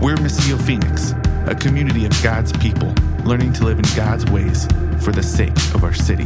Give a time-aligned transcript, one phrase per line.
[0.00, 1.12] We're Missio Phoenix,
[1.46, 4.64] a community of God's people learning to live in God's ways
[5.04, 6.24] for the sake of our city.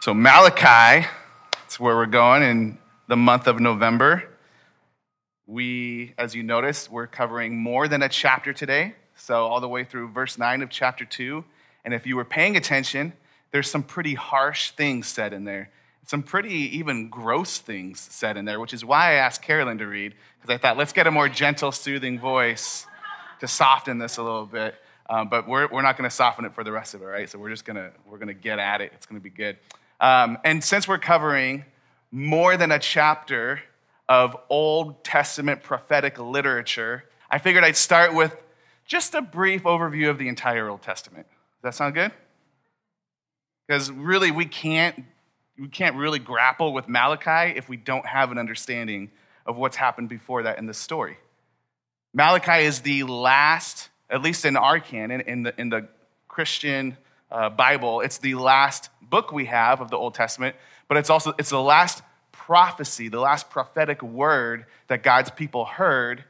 [0.00, 1.08] So, Malachi,
[1.50, 4.22] that's where we're going in the month of November.
[5.48, 8.94] We, as you noticed, we're covering more than a chapter today.
[9.16, 11.44] So, all the way through verse 9 of chapter 2.
[11.84, 13.12] And if you were paying attention,
[13.50, 15.70] there's some pretty harsh things said in there.
[16.06, 19.86] Some pretty even gross things said in there, which is why I asked Carolyn to
[19.86, 22.86] read, because I thought, let's get a more gentle, soothing voice
[23.40, 24.74] to soften this a little bit.
[25.08, 27.28] Um, but we're, we're not going to soften it for the rest of it, right?
[27.28, 28.92] So we're just going to we're to get at it.
[28.94, 29.56] It's going to be good.
[30.00, 31.64] Um, and since we're covering
[32.10, 33.60] more than a chapter
[34.08, 38.36] of Old Testament prophetic literature, I figured I'd start with
[38.86, 41.26] just a brief overview of the entire Old Testament.
[41.64, 42.12] That sound good?
[43.66, 45.02] Because really, we can't,
[45.58, 49.10] we can't really grapple with Malachi if we don't have an understanding
[49.46, 51.16] of what's happened before that in the story.
[52.12, 55.88] Malachi is the last, at least in our canon, in the, in the
[56.28, 56.98] Christian
[57.30, 60.56] uh, Bible, it's the last book we have of the Old Testament,
[60.86, 66.24] but it's also it's the last prophecy, the last prophetic word that God's people heard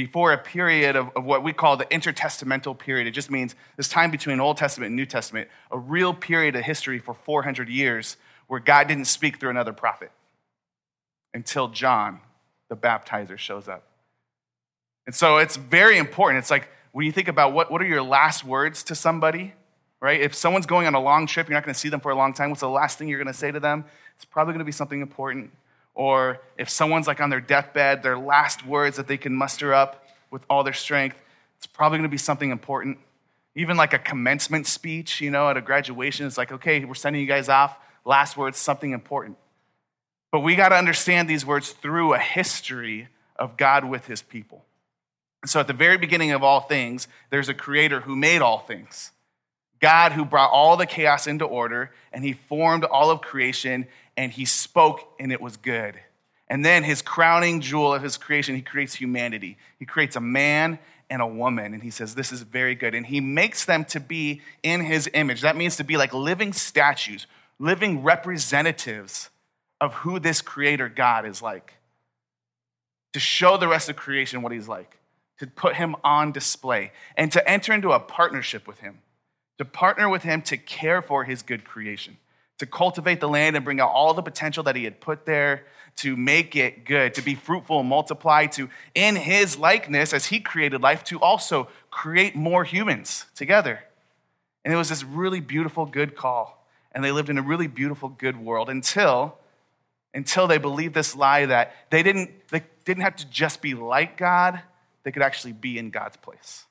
[0.00, 3.06] before a period of, of, what we call the intertestamental period.
[3.06, 6.62] It just means this time between Old Testament and New Testament, a real period of
[6.64, 10.10] history for 400 years where God didn't speak through another prophet
[11.34, 12.20] until John,
[12.70, 13.84] the baptizer, shows up.
[15.04, 16.38] And so it's very important.
[16.38, 19.52] It's like when you think about what, what are your last words to somebody,
[20.00, 20.18] right?
[20.18, 22.16] If someone's going on a long trip, you're not going to see them for a
[22.16, 22.48] long time.
[22.48, 23.84] What's the last thing you're going to say to them?
[24.16, 25.50] It's probably going to be something important.
[25.94, 30.06] Or if someone's like on their deathbed, their last words that they can muster up
[30.30, 31.16] with all their strength,
[31.58, 32.98] it's probably going to be something important.
[33.54, 37.20] Even like a commencement speech, you know, at a graduation, it's like, okay, we're sending
[37.20, 37.76] you guys off.
[38.04, 39.36] Last words, something important.
[40.30, 44.64] But we got to understand these words through a history of God with his people.
[45.46, 49.10] So at the very beginning of all things, there's a creator who made all things.
[49.80, 53.86] God who brought all the chaos into order, and he formed all of creation,
[54.20, 55.98] and he spoke, and it was good.
[56.46, 59.56] And then his crowning jewel of his creation, he creates humanity.
[59.78, 62.94] He creates a man and a woman, and he says, This is very good.
[62.94, 65.40] And he makes them to be in his image.
[65.40, 67.26] That means to be like living statues,
[67.58, 69.30] living representatives
[69.80, 71.76] of who this creator God is like.
[73.14, 74.98] To show the rest of creation what he's like,
[75.38, 78.98] to put him on display, and to enter into a partnership with him
[79.60, 82.16] to partner with him to care for his good creation,
[82.60, 85.64] to cultivate the land and bring out all the potential that he had put there,
[85.96, 90.40] to make it good, to be fruitful and multiply, to, in his likeness, as he
[90.40, 93.80] created life, to also create more humans together.
[94.62, 96.66] And it was this really beautiful, good call.
[96.92, 99.38] And they lived in a really beautiful, good world until,
[100.12, 104.18] until they believed this lie that they didn't, they didn't have to just be like
[104.18, 104.60] God,
[105.02, 106.66] they could actually be in God's place.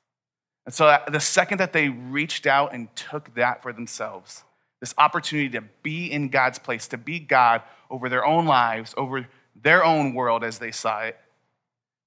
[0.66, 4.44] And so uh, the second that they reached out and took that for themselves,
[4.80, 9.26] this opportunity to be in God's place, to be God over their own lives, over
[9.54, 11.18] their own world as they saw it,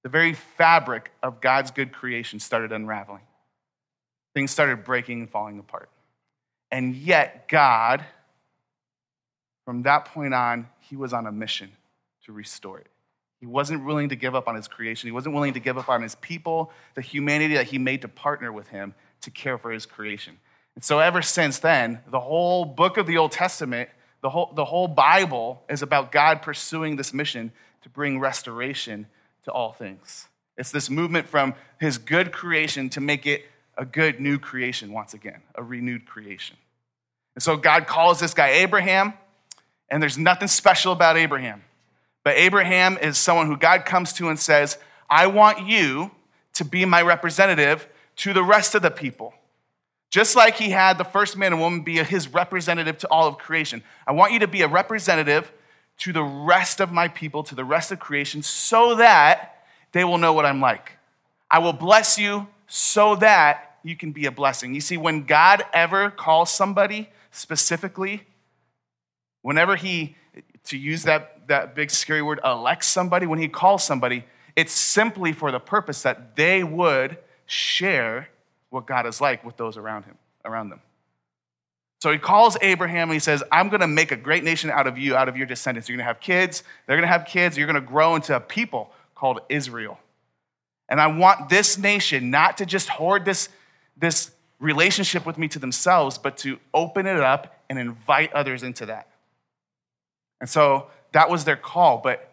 [0.02, 3.22] the very fabric of God's good creation started unraveling.
[4.34, 5.88] Things started breaking and falling apart.
[6.70, 8.04] And yet, God,
[9.64, 11.70] from that point on, he was on a mission
[12.26, 12.88] to restore it.
[13.40, 15.06] He wasn't willing to give up on his creation.
[15.06, 18.08] He wasn't willing to give up on his people, the humanity that he made to
[18.08, 20.38] partner with him to care for his creation.
[20.74, 23.88] And so, ever since then, the whole book of the Old Testament,
[24.22, 27.52] the whole, the whole Bible is about God pursuing this mission
[27.82, 29.06] to bring restoration
[29.44, 30.28] to all things.
[30.56, 33.44] It's this movement from his good creation to make it
[33.76, 36.56] a good new creation once again, a renewed creation.
[37.34, 39.14] And so, God calls this guy Abraham,
[39.88, 41.62] and there's nothing special about Abraham.
[42.24, 46.10] But Abraham is someone who God comes to and says, I want you
[46.54, 47.86] to be my representative
[48.16, 49.34] to the rest of the people.
[50.10, 53.38] Just like he had the first man and woman be his representative to all of
[53.38, 53.82] creation.
[54.06, 55.52] I want you to be a representative
[55.98, 60.18] to the rest of my people, to the rest of creation, so that they will
[60.18, 60.92] know what I'm like.
[61.50, 64.74] I will bless you so that you can be a blessing.
[64.74, 68.22] You see, when God ever calls somebody specifically,
[69.42, 70.16] whenever he,
[70.64, 74.24] to use that that big scary word, elect somebody, when he calls somebody,
[74.56, 78.28] it's simply for the purpose that they would share
[78.74, 80.80] what God is like with those around him, around them.
[82.02, 84.88] So he calls Abraham and he says, I'm going to make a great nation out
[84.88, 85.88] of you, out of your descendants.
[85.88, 88.36] You're going to have kids, they're going to have kids, you're going to grow into
[88.36, 89.98] a people called Israel.
[90.88, 93.48] And I want this nation not to just hoard this,
[93.96, 98.86] this relationship with me to themselves, but to open it up and invite others into
[98.86, 99.08] that.
[100.40, 101.98] And so that was their call.
[101.98, 102.28] But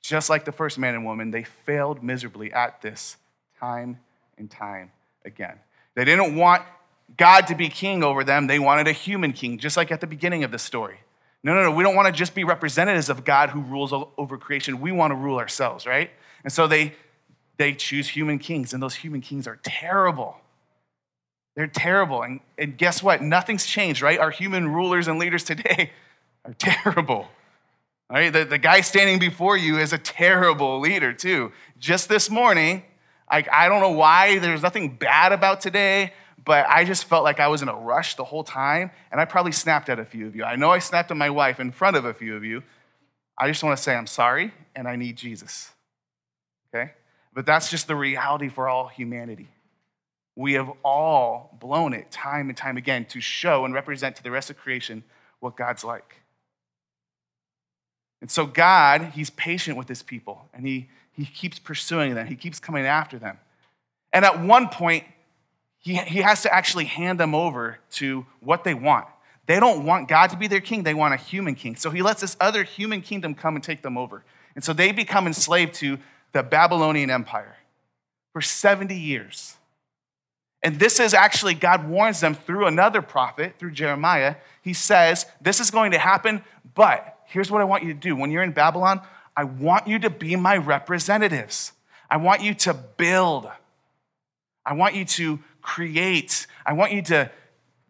[0.00, 3.16] just like the first man and woman, they failed miserably at this
[3.58, 3.98] time
[4.38, 4.90] and time
[5.24, 5.58] again.
[5.94, 6.62] They didn't want
[7.16, 10.06] God to be king over them, they wanted a human king, just like at the
[10.06, 10.98] beginning of the story.
[11.44, 14.38] No, no, no, we don't want to just be representatives of God who rules over
[14.38, 14.80] creation.
[14.80, 16.10] We want to rule ourselves, right?
[16.44, 16.94] And so they,
[17.56, 20.36] they choose human kings, and those human kings are terrible.
[21.56, 22.22] They're terrible.
[22.22, 23.22] And, and guess what?
[23.22, 24.18] Nothing's changed, right?
[24.18, 25.90] Our human rulers and leaders today
[26.44, 27.28] are terrible.
[28.08, 28.32] Right?
[28.32, 31.50] The, the guy standing before you is a terrible leader, too.
[31.78, 32.84] Just this morning,
[33.32, 36.12] I, I don't know why, there's nothing bad about today,
[36.44, 39.24] but I just felt like I was in a rush the whole time, and I
[39.24, 40.44] probably snapped at a few of you.
[40.44, 42.62] I know I snapped at my wife in front of a few of you.
[43.38, 45.70] I just want to say I'm sorry, and I need Jesus.
[46.68, 46.92] Okay?
[47.32, 49.48] But that's just the reality for all humanity.
[50.36, 54.30] We have all blown it time and time again to show and represent to the
[54.30, 55.04] rest of creation
[55.40, 56.16] what God's like.
[58.20, 62.36] And so, God, He's patient with His people, and He, he keeps pursuing them, He
[62.36, 63.38] keeps coming after them.
[64.12, 65.04] And at one point,
[65.78, 69.06] he, he has to actually hand them over to what they want.
[69.46, 71.76] They don't want God to be their king, they want a human king.
[71.76, 74.24] So he lets this other human kingdom come and take them over.
[74.54, 75.98] And so they become enslaved to
[76.32, 77.56] the Babylonian Empire
[78.32, 79.56] for 70 years.
[80.62, 84.36] And this is actually, God warns them through another prophet, through Jeremiah.
[84.62, 86.44] He says, This is going to happen,
[86.74, 88.14] but here's what I want you to do.
[88.14, 89.00] When you're in Babylon,
[89.36, 91.72] I want you to be my representatives.
[92.10, 93.48] I want you to build.
[94.64, 96.46] I want you to create.
[96.66, 97.30] I want you to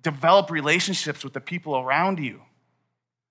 [0.02, 2.40] develop relationships with the people around you.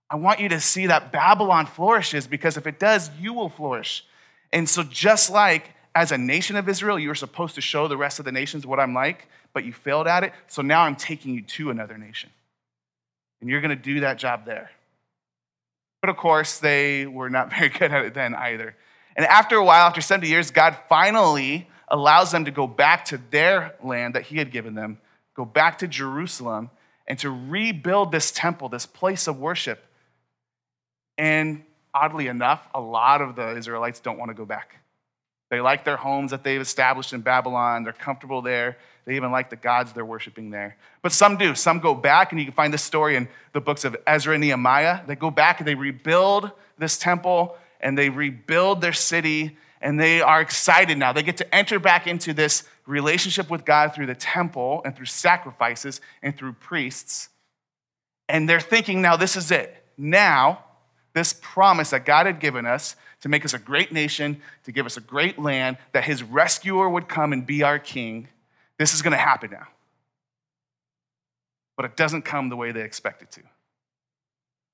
[0.09, 4.05] I want you to see that Babylon flourishes because if it does, you will flourish.
[4.51, 7.97] And so, just like as a nation of Israel, you were supposed to show the
[7.97, 10.33] rest of the nations what I'm like, but you failed at it.
[10.47, 12.29] So now I'm taking you to another nation.
[13.39, 14.71] And you're going to do that job there.
[16.01, 18.75] But of course, they were not very good at it then either.
[19.15, 23.19] And after a while, after 70 years, God finally allows them to go back to
[23.29, 24.99] their land that He had given them,
[25.35, 26.69] go back to Jerusalem,
[27.07, 29.83] and to rebuild this temple, this place of worship.
[31.17, 31.63] And
[31.93, 34.77] oddly enough, a lot of the Israelites don't want to go back.
[35.49, 37.83] They like their homes that they've established in Babylon.
[37.83, 38.77] They're comfortable there.
[39.05, 40.77] They even like the gods they're worshiping there.
[41.01, 41.55] But some do.
[41.55, 44.41] Some go back, and you can find this story in the books of Ezra and
[44.41, 45.01] Nehemiah.
[45.07, 50.21] They go back and they rebuild this temple and they rebuild their city, and they
[50.21, 51.11] are excited now.
[51.11, 55.07] They get to enter back into this relationship with God through the temple and through
[55.07, 57.29] sacrifices and through priests.
[58.29, 59.83] And they're thinking, now this is it.
[59.97, 60.63] Now,
[61.13, 64.85] this promise that God had given us to make us a great nation, to give
[64.85, 68.27] us a great land, that his rescuer would come and be our king.
[68.81, 69.67] This is going to happen now.
[71.77, 73.41] But it doesn't come the way they expect it to.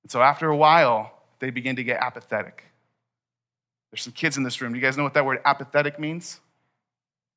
[0.02, 2.64] And so after a while, they begin to get apathetic.
[3.90, 4.72] There's some kids in this room.
[4.72, 6.40] Do you guys know what that word apathetic means?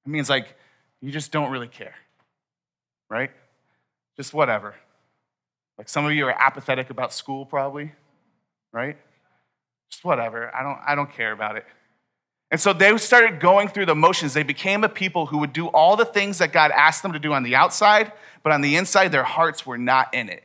[0.06, 0.56] It means like
[1.02, 1.96] you just don't really care,
[3.10, 3.32] right?
[4.16, 4.74] Just whatever.
[5.78, 7.92] Like some of you are apathetic about school, probably,
[8.72, 8.96] right?
[9.90, 10.56] Just whatever.
[10.56, 11.66] I don't, I don't care about it.
[12.52, 14.34] And so they started going through the motions.
[14.34, 17.20] They became a people who would do all the things that God asked them to
[17.20, 18.12] do on the outside,
[18.44, 20.44] but on the inside, their hearts were not in it.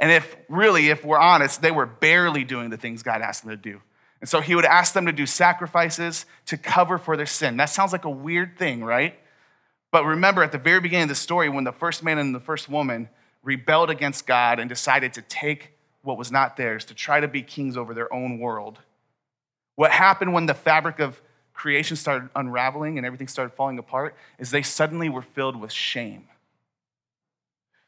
[0.00, 3.50] And if really, if we're honest, they were barely doing the things God asked them
[3.50, 3.80] to do.
[4.20, 7.56] And so he would ask them to do sacrifices to cover for their sin.
[7.56, 9.14] That sounds like a weird thing, right?
[9.92, 12.40] But remember, at the very beginning of the story, when the first man and the
[12.40, 13.08] first woman
[13.42, 17.42] rebelled against God and decided to take what was not theirs, to try to be
[17.42, 18.78] kings over their own world.
[19.76, 21.20] What happened when the fabric of
[21.58, 26.28] creation started unraveling and everything started falling apart is they suddenly were filled with shame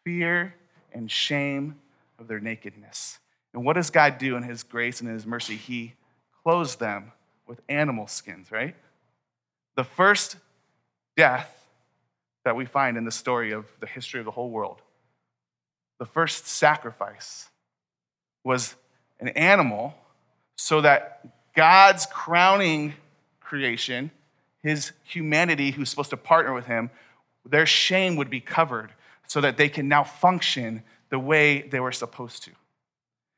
[0.05, 0.55] fear
[0.93, 1.77] and shame
[2.19, 3.19] of their nakedness.
[3.53, 5.57] And what does God do in His grace and in His mercy?
[5.57, 5.93] He
[6.43, 7.13] clothes them
[7.47, 8.75] with animal skins, right?
[9.77, 10.37] The first
[11.17, 11.55] death
[12.45, 14.81] that we find in the story of the history of the whole world,
[15.99, 17.49] the first sacrifice
[18.43, 18.75] was
[19.21, 19.95] an animal
[20.57, 22.95] so that God's crowning
[23.51, 24.13] creation,
[24.63, 26.89] his humanity who's supposed to partner with him,
[27.45, 28.93] their shame would be covered
[29.27, 32.53] so that they can now function the way they were supposed to.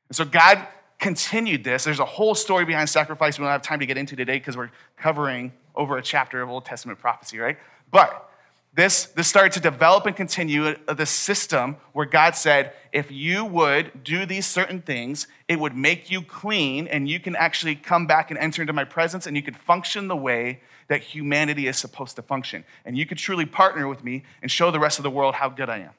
[0.09, 0.67] And so God
[0.99, 1.83] continued this.
[1.83, 4.55] There's a whole story behind sacrifice we don't have time to get into today because
[4.55, 7.57] we're covering over a chapter of Old Testament prophecy, right?
[7.89, 8.29] But
[8.75, 14.03] this, this started to develop and continue the system where God said, if you would
[14.03, 18.31] do these certain things, it would make you clean and you can actually come back
[18.31, 22.15] and enter into my presence and you could function the way that humanity is supposed
[22.15, 22.63] to function.
[22.83, 25.49] And you could truly partner with me and show the rest of the world how
[25.49, 25.93] good I am.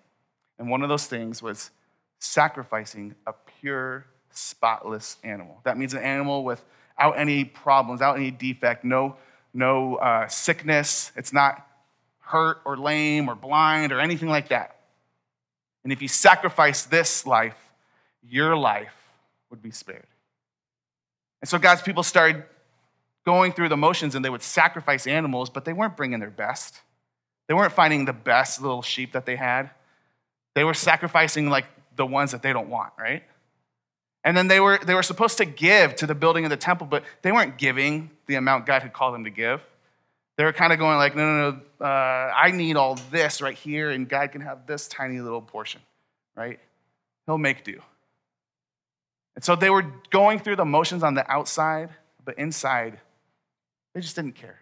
[0.59, 1.71] And one of those things was
[2.19, 5.61] sacrificing a pure, spotless animal.
[5.62, 9.16] That means an animal without any problems, without any defect, no,
[9.52, 11.12] no uh, sickness.
[11.16, 11.69] It's not
[12.25, 14.76] hurt or lame or blind or anything like that.
[15.85, 17.57] And if you sacrifice this life,
[18.23, 18.95] your life
[19.50, 20.07] would be spared.
[21.43, 22.45] And so God's people started
[23.25, 26.81] going through the motions and they would sacrifice animals, but they weren't bringing their best.
[27.49, 29.71] They weren't finding the best little sheep that they had.
[30.54, 31.66] They were sacrificing like
[31.97, 33.23] the ones that they don't want, right?
[34.25, 36.87] And then they were, they were supposed to give to the building of the temple,
[36.87, 39.61] but they weren't giving the amount God had called them to give.
[40.37, 43.57] They were kind of going like, no, no, no, uh, I need all this right
[43.57, 45.81] here, and God can have this tiny little portion,
[46.37, 46.59] right?
[47.26, 47.81] He'll make do.
[49.37, 51.91] And so they were going through the motions on the outside,
[52.25, 52.99] but inside,
[53.95, 54.59] they just didn't care.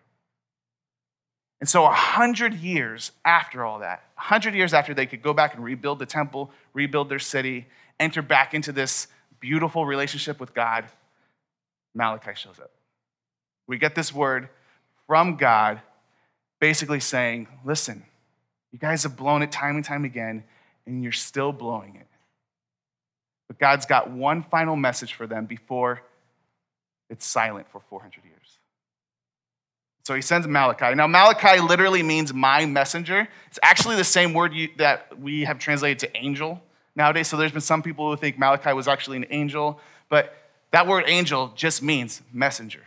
[1.61, 5.33] And so, a hundred years after all that, a hundred years after they could go
[5.33, 7.67] back and rebuild the temple, rebuild their city,
[8.01, 9.07] enter back into this
[9.39, 10.87] beautiful relationship with God,
[11.95, 12.73] Malachi shows up.
[13.69, 14.49] We get this word
[15.13, 15.83] from God,
[16.59, 18.03] basically saying, listen,
[18.71, 20.43] you guys have blown it time and time again,
[20.87, 22.07] and you're still blowing it.
[23.47, 26.01] But God's got one final message for them before
[27.11, 28.57] it's silent for 400 years.
[30.05, 30.95] So he sends Malachi.
[30.95, 33.29] Now, Malachi literally means my messenger.
[33.49, 36.59] It's actually the same word you, that we have translated to angel
[36.97, 37.29] nowadays.
[37.29, 39.79] So there's been some people who think Malachi was actually an angel,
[40.09, 40.35] but
[40.71, 42.85] that word angel just means messenger,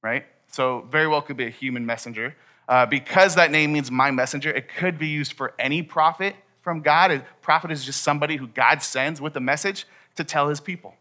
[0.00, 0.26] right?
[0.56, 2.34] So, very well could be a human messenger.
[2.66, 6.80] Uh, because that name means my messenger, it could be used for any prophet from
[6.80, 7.10] God.
[7.10, 10.94] A prophet is just somebody who God sends with a message to tell his people.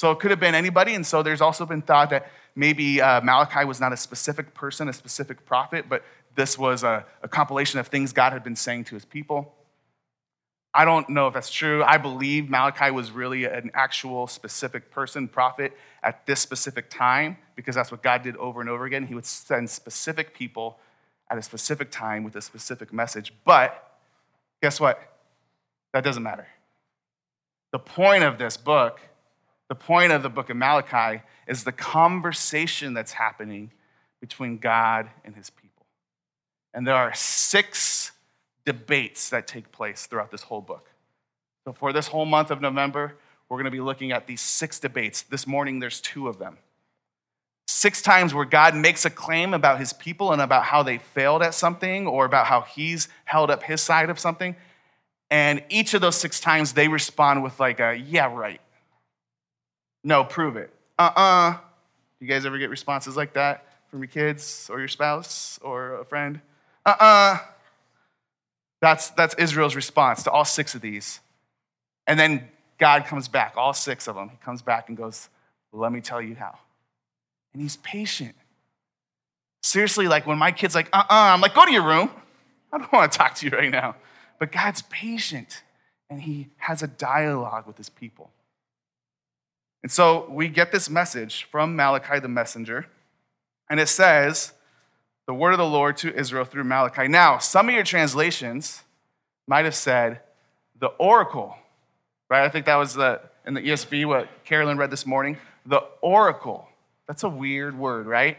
[0.00, 0.94] So, it could have been anybody.
[0.94, 4.88] And so, there's also been thought that maybe uh, Malachi was not a specific person,
[4.88, 6.02] a specific prophet, but
[6.34, 9.52] this was a, a compilation of things God had been saying to his people.
[10.72, 11.84] I don't know if that's true.
[11.84, 17.74] I believe Malachi was really an actual specific person, prophet, at this specific time, because
[17.74, 19.06] that's what God did over and over again.
[19.06, 20.78] He would send specific people
[21.30, 23.32] at a specific time with a specific message.
[23.44, 23.98] But
[24.60, 25.00] guess what?
[25.92, 26.46] That doesn't matter.
[27.72, 29.00] The point of this book,
[29.68, 33.70] the point of the book of Malachi, is the conversation that's happening
[34.20, 35.86] between God and his people.
[36.74, 38.12] And there are six
[38.64, 40.90] debates that take place throughout this whole book.
[41.64, 43.16] So, for this whole month of November,
[43.48, 45.22] we're going to be looking at these six debates.
[45.22, 46.58] This morning, there's two of them.
[47.82, 51.42] Six times where God makes a claim about his people and about how they failed
[51.42, 54.54] at something or about how he's held up his side of something.
[55.32, 58.60] And each of those six times, they respond with, like, a, yeah, right.
[60.04, 60.72] No, prove it.
[60.96, 61.50] Uh uh-uh.
[61.50, 61.58] uh.
[62.20, 66.04] You guys ever get responses like that from your kids or your spouse or a
[66.04, 66.40] friend?
[66.86, 67.04] Uh uh-uh.
[67.04, 67.38] uh
[68.80, 71.18] that's, that's Israel's response to all six of these.
[72.06, 72.48] And then
[72.78, 74.28] God comes back, all six of them.
[74.28, 75.28] He comes back and goes,
[75.72, 76.60] Let me tell you how.
[77.52, 78.34] And he's patient.
[79.62, 82.10] Seriously, like when my kid's like, uh uh-uh, uh, I'm like, Go to your room.
[82.72, 83.96] I don't want to talk to you right now.
[84.38, 85.62] But God's patient
[86.12, 88.30] and he has a dialogue with his people.
[89.82, 92.86] And so we get this message from Malachi the messenger,
[93.70, 94.52] and it says,
[95.26, 97.08] the word of the Lord to Israel through Malachi.
[97.08, 98.82] Now, some of your translations
[99.46, 100.20] might have said
[100.78, 101.56] the oracle,
[102.28, 102.44] right?
[102.44, 105.38] I think that was the, in the ESV what Carolyn read this morning.
[105.64, 106.68] The oracle.
[107.12, 108.38] That's a weird word, right?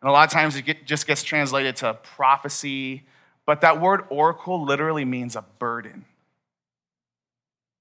[0.00, 3.02] And a lot of times it get, just gets translated to prophecy,
[3.46, 6.04] but that word oracle literally means a burden.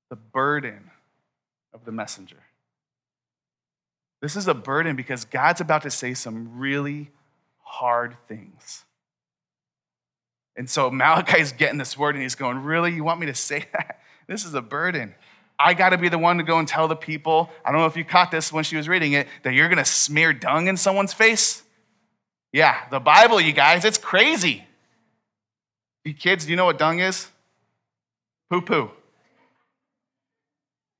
[0.09, 0.89] The burden
[1.75, 2.39] of the messenger.
[4.19, 7.11] This is a burden because God's about to say some really
[7.59, 8.83] hard things.
[10.55, 12.91] And so Malachi's getting this word and he's going, Really?
[12.95, 13.99] You want me to say that?
[14.25, 15.13] This is a burden.
[15.63, 17.49] I got to be the one to go and tell the people.
[17.63, 19.77] I don't know if you caught this when she was reading it, that you're going
[19.77, 21.63] to smear dung in someone's face.
[22.53, 24.65] Yeah, the Bible, you guys, it's crazy.
[26.03, 27.29] You kids, do you know what dung is?
[28.49, 28.91] Poo poo.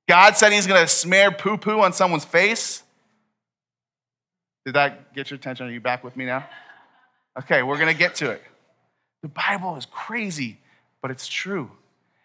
[0.08, 2.82] God said he's going to smear poo poo on someone's face.
[4.64, 5.66] Did that get your attention?
[5.66, 6.46] Are you back with me now?
[7.38, 8.42] Okay, we're going to get to it.
[9.22, 10.58] The Bible is crazy,
[11.00, 11.70] but it's true.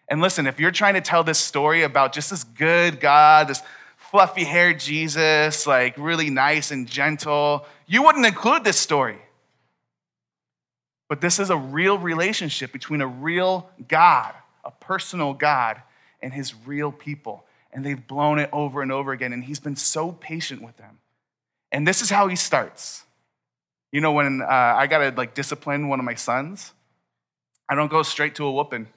[0.08, 3.62] And listen, if you're trying to tell this story about just this good God, this
[3.96, 9.18] fluffy haired Jesus, like really nice and gentle, you wouldn't include this story.
[11.08, 14.34] But this is a real relationship between a real God,
[14.64, 15.82] a personal God,
[16.22, 17.44] and his real people.
[17.72, 19.32] And they've blown it over and over again.
[19.32, 20.98] And he's been so patient with them.
[21.70, 23.04] And this is how he starts.
[23.92, 26.72] You know, when uh, I got to like discipline one of my sons,
[27.68, 28.88] I don't go straight to a whooping.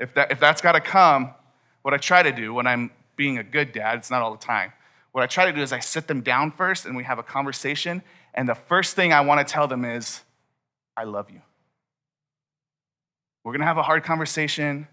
[0.00, 1.34] If, that, if that's got to come,
[1.82, 4.44] what I try to do when I'm being a good dad, it's not all the
[4.44, 4.72] time.
[5.12, 7.22] What I try to do is I sit them down first and we have a
[7.22, 8.02] conversation.
[8.32, 10.22] And the first thing I want to tell them is,
[10.96, 11.42] I love you.
[13.44, 14.88] We're going to have a hard conversation.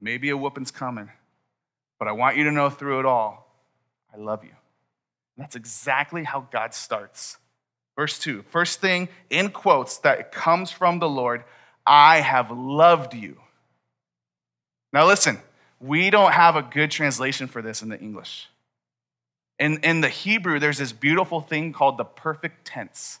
[0.00, 1.10] Maybe a whooping's coming.
[1.98, 3.46] But I want you to know through it all,
[4.12, 4.50] I love you.
[5.36, 7.38] And that's exactly how God starts.
[7.96, 11.44] Verse 2, first thing in quotes that comes from the Lord,
[11.86, 13.36] I have loved you.
[14.92, 15.38] Now listen,
[15.80, 18.48] we don't have a good translation for this in the English.
[19.58, 23.18] In, in the Hebrew, there's this beautiful thing called the perfect tense.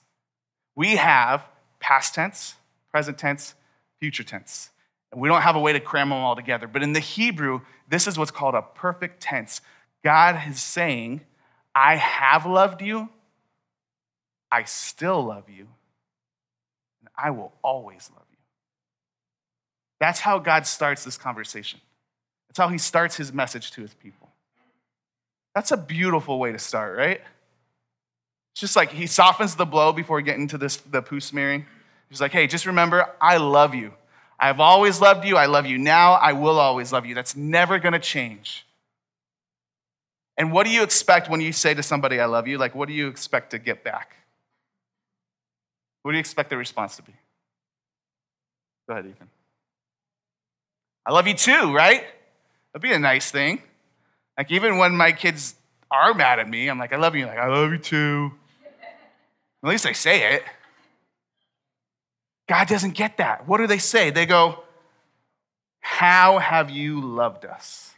[0.74, 1.44] We have
[1.78, 2.54] past tense,
[2.90, 3.54] present tense,
[3.98, 4.70] future tense.
[5.12, 6.66] And we don't have a way to cram them all together.
[6.66, 9.60] But in the Hebrew, this is what's called a perfect tense.
[10.02, 11.20] God is saying,
[11.74, 13.08] I have loved you,
[14.50, 15.68] I still love you,
[17.00, 18.29] and I will always love you.
[20.00, 21.80] That's how God starts this conversation.
[22.48, 24.28] That's how he starts his message to his people.
[25.54, 27.20] That's a beautiful way to start, right?
[28.52, 31.66] It's just like he softens the blow before getting to this the poo smearing.
[32.08, 33.92] He's like, hey, just remember, I love you.
[34.38, 35.36] I've always loved you.
[35.36, 36.12] I love you now.
[36.12, 37.14] I will always love you.
[37.14, 38.66] That's never going to change.
[40.36, 42.56] And what do you expect when you say to somebody, I love you?
[42.56, 44.16] Like, what do you expect to get back?
[46.02, 47.12] What do you expect the response to be?
[48.88, 49.28] Go ahead, Ethan.
[51.10, 52.04] I love you too, right?
[52.72, 53.60] That'd be a nice thing.
[54.38, 55.56] Like, even when my kids
[55.90, 57.26] are mad at me, I'm like, I love you.
[57.26, 58.30] Like, I love you too.
[59.64, 60.44] At least I say it.
[62.48, 63.48] God doesn't get that.
[63.48, 64.10] What do they say?
[64.10, 64.62] They go,
[65.80, 67.92] How have you loved us?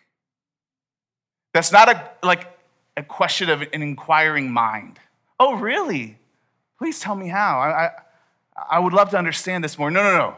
[1.53, 2.47] That's not a, like
[2.97, 4.99] a question of an inquiring mind.
[5.39, 6.17] Oh, really?
[6.79, 7.59] Please tell me how.
[7.59, 7.91] I, I,
[8.71, 9.91] I would love to understand this more.
[9.91, 10.37] No, no, no.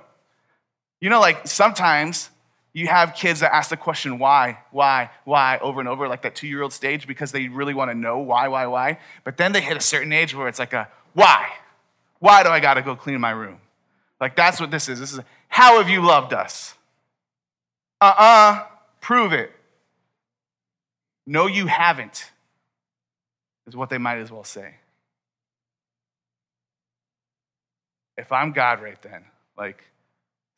[1.01, 2.31] You know, like sometimes
[2.75, 6.35] you have kids that ask the question why, why, why over and over, like that
[6.35, 8.99] two year old stage, because they really want to know why, why, why.
[9.23, 11.49] But then they hit a certain age where it's like a why?
[12.19, 13.59] Why do I got to go clean my room?
[14.21, 14.99] Like that's what this is.
[14.99, 16.75] This is how have you loved us?
[18.01, 18.67] Uh uh-uh, uh,
[19.01, 19.53] prove it.
[21.27, 22.33] No, you haven't,
[23.67, 24.75] is what they might as well say.
[28.17, 29.25] If I'm God right then,
[29.57, 29.83] like,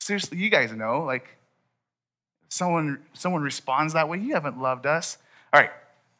[0.01, 1.36] seriously, you guys know, like,
[2.49, 5.19] someone, someone responds that way, you haven't loved us.
[5.53, 5.71] All right,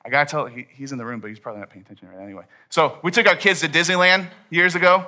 [0.05, 2.23] I gotta tell, he, he's in the room, but he's probably not paying attention right
[2.23, 2.45] anyway.
[2.69, 5.07] So we took our kids to Disneyland years ago.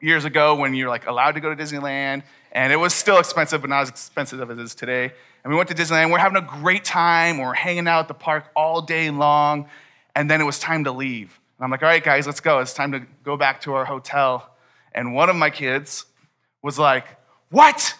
[0.00, 3.62] Years ago, when you're like allowed to go to Disneyland, and it was still expensive,
[3.62, 5.12] but not as expensive as it is today.
[5.42, 6.12] And we went to Disneyland.
[6.12, 7.38] We're having a great time.
[7.38, 9.68] We're hanging out at the park all day long,
[10.14, 11.40] and then it was time to leave.
[11.58, 12.60] And I'm like, all right, guys, let's go.
[12.60, 14.48] It's time to go back to our hotel.
[14.94, 16.06] And one of my kids
[16.62, 17.06] was like,
[17.50, 17.94] what?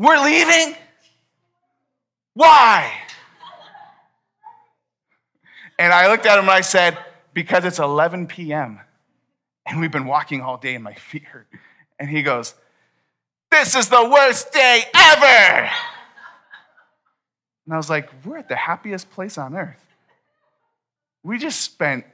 [0.00, 0.76] We're leaving?
[2.32, 2.90] Why?
[5.78, 6.96] And I looked at him and I said,
[7.34, 8.80] Because it's 11 p.m.
[9.66, 11.48] and we've been walking all day and my feet hurt.
[11.98, 12.54] And he goes,
[13.50, 15.68] This is the worst day ever.
[17.66, 19.84] And I was like, We're at the happiest place on earth.
[21.22, 22.06] We just spent,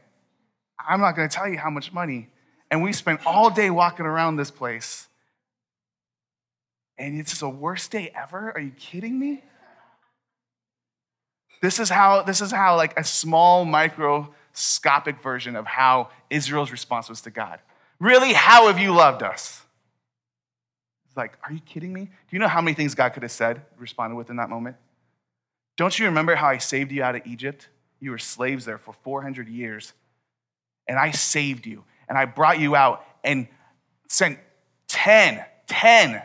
[0.76, 2.30] I'm not going to tell you how much money,
[2.68, 5.05] and we spent all day walking around this place
[6.98, 8.52] and it's the worst day ever?
[8.52, 9.42] Are you kidding me?
[11.62, 17.08] This is how, this is how like a small microscopic version of how Israel's response
[17.08, 17.60] was to God.
[17.98, 19.62] Really, how have you loved us?
[21.06, 22.02] It's like, are you kidding me?
[22.02, 24.76] Do you know how many things God could have said, responded with in that moment?
[25.76, 27.68] Don't you remember how I saved you out of Egypt?
[28.00, 29.92] You were slaves there for 400 years.
[30.88, 31.84] And I saved you.
[32.08, 33.48] And I brought you out and
[34.08, 34.38] sent
[34.88, 36.22] 10, 10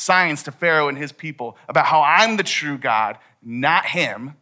[0.00, 4.34] signs to Pharaoh and his people about how I'm the true God, not him,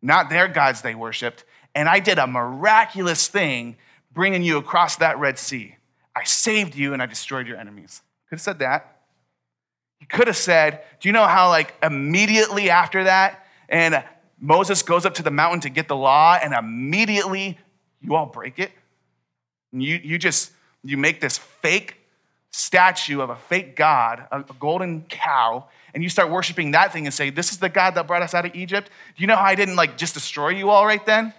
[0.00, 1.44] not their gods they worshiped.
[1.74, 3.76] And I did a miraculous thing
[4.12, 5.76] bringing you across that Red Sea.
[6.16, 8.02] I saved you and I destroyed your enemies.
[8.28, 9.02] Could have said that.
[9.98, 14.04] He could have said, Do you know how, like, immediately after that, and
[14.38, 17.58] Moses goes up to the mountain to get the law, and immediately
[18.00, 18.70] you all break it?
[19.72, 22.03] And you, you just, you make this fake
[22.54, 27.12] statue of a fake god, a, golden cow, and you start worshiping that thing and
[27.12, 29.44] say, This is the God that brought us out of Egypt, do you know how
[29.44, 31.34] I didn't like just destroy you all right then?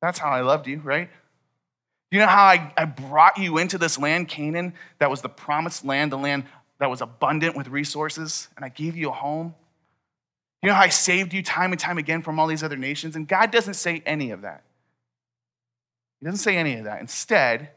[0.00, 1.10] That's how I loved you, right?
[2.12, 5.84] You know how I, I brought you into this land, Canaan, that was the promised
[5.84, 6.44] land, the land
[6.78, 9.56] that was abundant with resources, and I gave you a home?
[10.62, 13.16] You know how I saved you time and time again from all these other nations?
[13.16, 14.62] And God doesn't say any of that.
[16.20, 17.00] He doesn't say any of that.
[17.00, 17.70] Instead,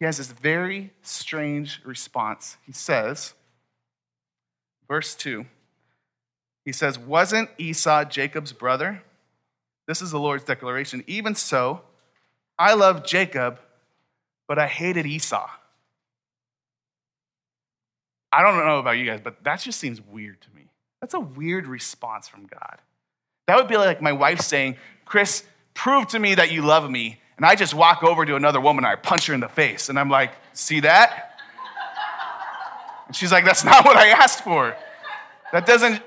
[0.00, 2.56] he has this very strange response.
[2.66, 3.34] He says,
[4.88, 5.44] verse 2,
[6.64, 9.02] he says, Wasn't Esau Jacob's brother?
[9.86, 11.04] This is the Lord's declaration.
[11.06, 11.82] Even so,
[12.58, 13.60] I love Jacob,
[14.48, 15.48] but I hated Esau.
[18.32, 20.68] I don't know about you guys, but that just seems weird to me.
[21.00, 22.78] That's a weird response from God.
[23.48, 27.20] That would be like my wife saying, Chris, prove to me that you love me.
[27.40, 29.88] And I just walk over to another woman and I punch her in the face.
[29.88, 31.38] And I'm like, see that?
[33.06, 34.76] And she's like, that's not what I asked for.
[35.50, 36.02] That doesn't,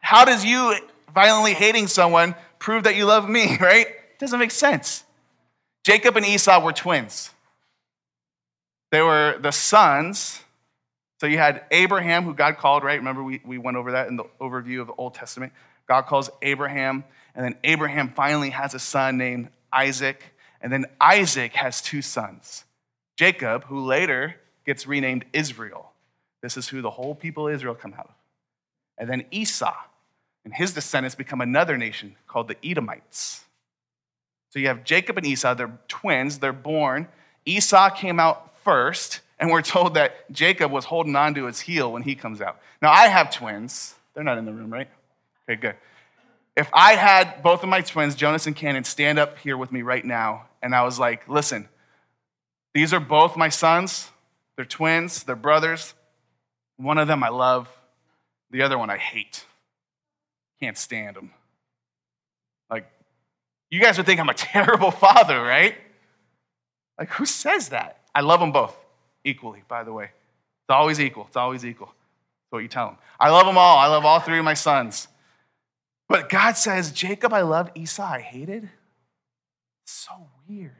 [0.00, 0.74] how does you
[1.14, 3.86] violently hating someone prove that you love me, right?
[3.86, 5.04] It doesn't make sense.
[5.84, 7.30] Jacob and Esau were twins.
[8.90, 10.42] They were the sons.
[11.20, 12.98] So you had Abraham, who God called, right?
[12.98, 15.52] Remember, we, we went over that in the overview of the Old Testament.
[15.86, 17.04] God calls Abraham,
[17.36, 20.24] and then Abraham finally has a son named Isaac,
[20.60, 22.64] and then Isaac has two sons
[23.16, 25.92] Jacob, who later gets renamed Israel.
[26.42, 28.14] This is who the whole people of Israel come out of.
[28.98, 29.74] And then Esau,
[30.44, 33.44] and his descendants become another nation called the Edomites.
[34.50, 37.08] So you have Jacob and Esau, they're twins, they're born.
[37.44, 41.92] Esau came out first, and we're told that Jacob was holding on to his heel
[41.92, 42.60] when he comes out.
[42.80, 43.94] Now, I have twins.
[44.14, 44.88] They're not in the room, right?
[45.48, 45.74] Okay, good.
[46.56, 49.82] If I had both of my twins, Jonas and Cannon, stand up here with me
[49.82, 51.68] right now, and I was like, listen,
[52.72, 54.10] these are both my sons.
[54.56, 55.94] They're twins, they're brothers.
[56.78, 57.68] One of them I love,
[58.50, 59.44] the other one I hate.
[60.60, 61.30] Can't stand them.
[62.70, 62.90] Like,
[63.70, 65.76] you guys would think I'm a terrible father, right?
[66.98, 68.00] Like, who says that?
[68.14, 68.74] I love them both
[69.24, 70.04] equally, by the way.
[70.04, 71.26] It's always equal.
[71.26, 71.88] It's always equal.
[71.88, 72.96] That's what you tell them.
[73.20, 73.76] I love them all.
[73.78, 75.08] I love all three of my sons.
[76.08, 78.70] But God says, Jacob, I loved, Esau, I hated.
[79.86, 80.12] So
[80.48, 80.72] weird.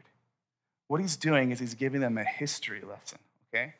[0.88, 3.74] What he's doing is he's giving them a history lesson, okay?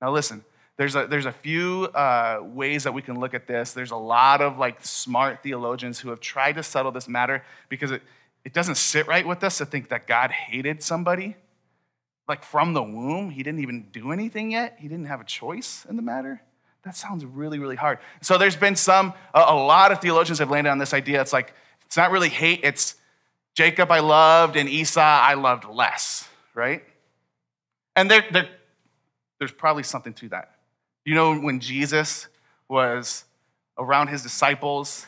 [0.00, 0.44] Now, listen,
[0.76, 3.72] there's a, there's a few uh, ways that we can look at this.
[3.72, 7.90] There's a lot of like smart theologians who have tried to settle this matter because
[7.90, 8.02] it,
[8.44, 11.36] it doesn't sit right with us to think that God hated somebody.
[12.28, 14.76] Like from the womb, he didn't even do anything yet.
[14.80, 16.42] He didn't have a choice in the matter.
[16.84, 17.98] That sounds really, really hard.
[18.22, 21.20] So there's been some, a, lot of theologians have landed on this idea.
[21.20, 21.54] It's like,
[21.86, 22.96] it's not really hate, it's
[23.54, 26.82] Jacob I loved and Esau I loved less, right?
[27.94, 28.48] And there, there,
[29.38, 30.56] there's probably something to that.
[31.04, 32.28] You know, when Jesus
[32.68, 33.24] was
[33.78, 35.06] around his disciples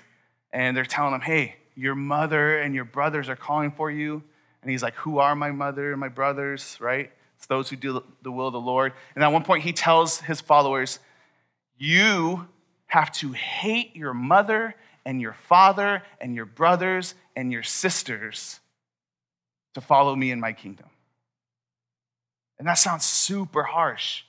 [0.52, 4.22] and they're telling him, hey, your mother and your brothers are calling for you.
[4.62, 7.10] And he's like, Who are my mother and my brothers, right?
[7.36, 8.92] It's those who do the will of the Lord.
[9.14, 10.98] And at one point, he tells his followers,
[11.76, 12.48] You
[12.86, 18.60] have to hate your mother and your father and your brothers and your sisters
[19.74, 20.86] to follow me in my kingdom.
[22.58, 24.22] And that sounds super harsh.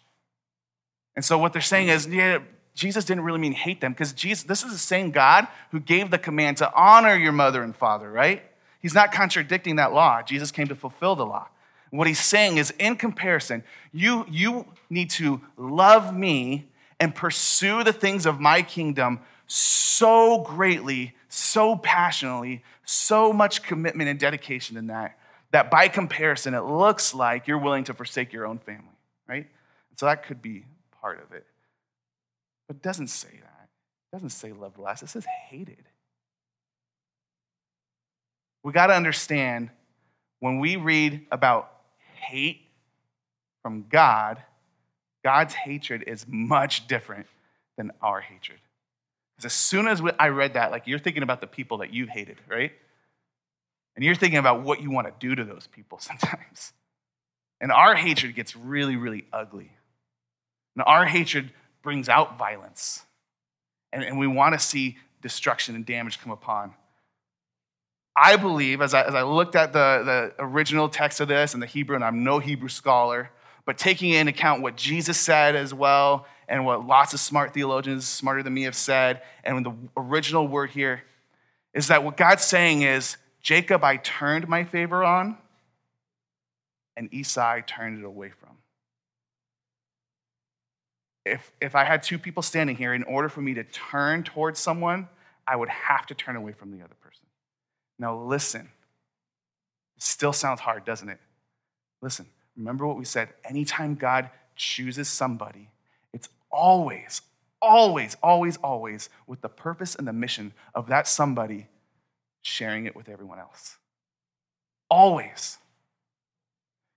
[1.15, 2.39] And so what they're saying is, yeah,
[2.73, 6.11] Jesus didn't really mean hate them because Jesus, this is the same God who gave
[6.11, 8.43] the command to honor your mother and father, right?
[8.81, 10.21] He's not contradicting that law.
[10.21, 11.47] Jesus came to fulfill the law.
[11.91, 16.67] What he's saying is, in comparison, you, you need to love me
[16.99, 24.19] and pursue the things of my kingdom so greatly, so passionately, so much commitment and
[24.19, 25.17] dedication in that,
[25.51, 29.47] that by comparison, it looks like you're willing to forsake your own family, right?
[29.97, 30.65] So that could be
[31.01, 31.45] part of it.
[32.67, 33.69] But it doesn't say that.
[34.11, 35.83] It doesn't say loved less, it says hated.
[38.63, 39.69] We got to understand
[40.39, 41.71] when we read about
[42.15, 42.61] hate
[43.61, 44.41] from God,
[45.25, 47.25] God's hatred is much different
[47.79, 48.59] than our hatred.
[49.35, 52.09] Because as soon as I read that, like you're thinking about the people that you've
[52.09, 52.71] hated, right?
[53.95, 56.73] And you're thinking about what you want to do to those people sometimes.
[57.59, 59.71] And our hatred gets really, really ugly.
[60.75, 61.49] And our hatred
[61.81, 63.03] brings out violence.
[63.91, 66.75] And, and we want to see destruction and damage come upon.
[68.15, 70.03] I believe, as I, as I looked at the,
[70.37, 73.31] the original text of this and the Hebrew, and I'm no Hebrew scholar,
[73.65, 78.07] but taking into account what Jesus said as well, and what lots of smart theologians
[78.07, 81.03] smarter than me have said, and the original word here
[81.73, 85.37] is that what God's saying is, Jacob, I turned my favor on,
[86.95, 88.55] and Esau, I turned it away from
[91.25, 94.59] if, if I had two people standing here, in order for me to turn towards
[94.59, 95.09] someone,
[95.47, 97.25] I would have to turn away from the other person.
[97.97, 98.69] Now, listen.
[99.97, 101.19] It still sounds hard, doesn't it?
[102.01, 105.69] Listen, remember what we said anytime God chooses somebody,
[106.13, 107.21] it's always,
[107.61, 111.67] always, always, always with the purpose and the mission of that somebody
[112.41, 113.77] sharing it with everyone else.
[114.89, 115.57] Always.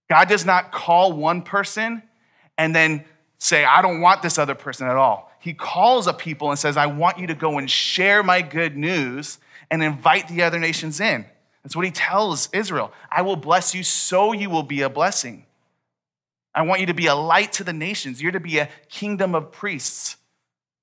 [0.08, 2.02] God does not call one person
[2.56, 3.04] and then
[3.38, 5.32] say, I don't want this other person at all.
[5.38, 8.76] He calls a people and says, I want you to go and share my good
[8.76, 9.38] news
[9.70, 11.24] and invite the other nations in.
[11.62, 12.92] That's what he tells Israel.
[13.10, 15.44] I will bless you so you will be a blessing.
[16.58, 18.20] I want you to be a light to the nations.
[18.20, 20.16] You're to be a kingdom of priests.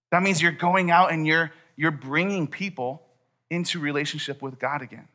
[0.10, 3.02] That means you're going out and you're, you're bringing people
[3.50, 5.10] into relationship with God again.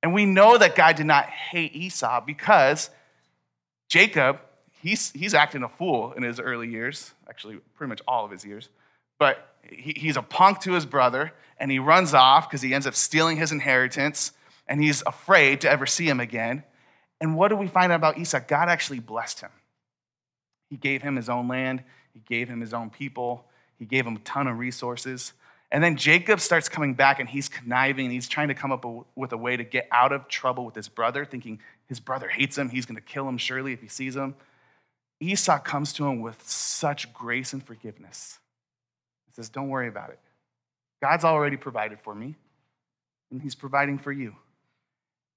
[0.00, 2.88] And we know that God did not hate Esau because
[3.88, 4.38] Jacob,
[4.80, 8.44] he's, he's acting a fool in his early years, actually, pretty much all of his
[8.44, 8.68] years.
[9.18, 12.86] But he, he's a punk to his brother, and he runs off because he ends
[12.86, 14.30] up stealing his inheritance,
[14.68, 16.62] and he's afraid to ever see him again.
[17.20, 18.40] And what do we find out about Esau?
[18.46, 19.50] God actually blessed him.
[20.68, 23.44] He gave him his own land, he gave him his own people,
[23.78, 25.32] he gave him a ton of resources.
[25.72, 28.84] And then Jacob starts coming back and he's conniving and he's trying to come up
[29.14, 32.58] with a way to get out of trouble with his brother, thinking his brother hates
[32.58, 32.68] him.
[32.68, 34.34] He's going to kill him surely if he sees him.
[35.20, 38.38] Esau comes to him with such grace and forgiveness.
[39.26, 40.18] He says, Don't worry about it.
[41.00, 42.34] God's already provided for me,
[43.30, 44.34] and he's providing for you.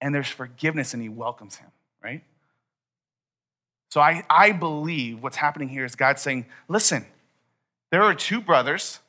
[0.03, 1.69] And there's forgiveness, and he welcomes him,
[2.03, 2.21] right?
[3.89, 7.05] So I, I believe what's happening here is God saying, Listen,
[7.89, 8.99] there are two brothers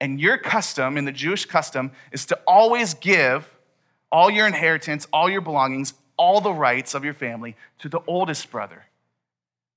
[0.00, 3.50] and your custom, in the Jewish custom, is to always give
[4.12, 8.50] all your inheritance, all your belongings, all the rights of your family to the oldest
[8.52, 8.84] brother.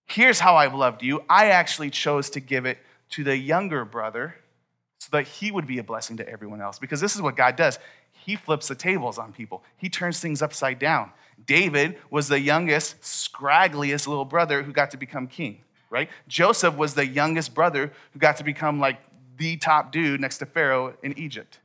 [0.06, 1.24] Here's how I've loved you.
[1.28, 2.78] I actually chose to give it
[3.12, 4.36] to the younger brother
[5.00, 6.78] so that he would be a blessing to everyone else.
[6.78, 7.80] Because this is what God does
[8.28, 11.12] He flips the tables on people, He turns things upside down.
[11.46, 16.10] David was the youngest, scraggliest little brother who got to become king, right?
[16.28, 19.00] Joseph was the youngest brother who got to become like
[19.38, 21.60] the top dude next to Pharaoh in Egypt.